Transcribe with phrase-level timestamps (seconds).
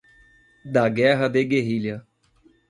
[0.65, 2.03] da guerra de guerrilha